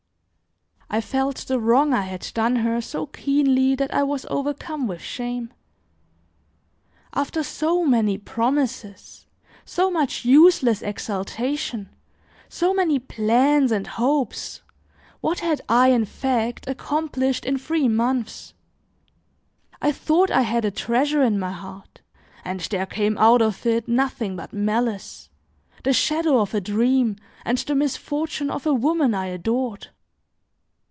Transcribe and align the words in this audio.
I 0.93 0.99
felt 0.99 1.37
the 1.47 1.57
wrong 1.57 1.93
I 1.93 2.01
had 2.01 2.29
done 2.33 2.57
her 2.57 2.81
so 2.81 3.05
keenly 3.05 3.75
that 3.75 3.93
I 3.93 4.03
was 4.03 4.25
overcome 4.29 4.87
with 4.87 4.99
shame. 4.99 5.53
After 7.13 7.43
so 7.43 7.85
many 7.85 8.17
promises, 8.17 9.25
so 9.63 9.89
much 9.89 10.25
useless 10.25 10.81
exaltation, 10.81 11.87
so 12.49 12.73
many 12.73 12.99
plans 12.99 13.71
and 13.71 13.87
hopes, 13.87 14.63
what 15.21 15.39
had 15.39 15.61
I, 15.69 15.91
in 15.91 16.03
fact, 16.03 16.67
accomplished 16.67 17.45
in 17.45 17.57
three 17.57 17.87
months! 17.87 18.53
I 19.81 19.93
thought 19.93 20.29
I 20.29 20.41
had 20.41 20.65
a 20.65 20.71
treasure 20.71 21.23
in 21.23 21.39
my 21.39 21.51
heart 21.53 22.01
and 22.43 22.59
there 22.59 22.85
came 22.85 23.17
out 23.17 23.41
of 23.41 23.65
it 23.65 23.87
nothing 23.87 24.35
but 24.35 24.51
malice, 24.51 25.29
the 25.85 25.93
shadow 25.93 26.39
of 26.41 26.53
a 26.53 26.59
dream, 26.59 27.15
and 27.45 27.57
the 27.59 27.75
misfortune 27.75 28.51
of 28.51 28.65
a 28.65 28.73
woman 28.73 29.13
I 29.15 29.27
adored. 29.27 29.87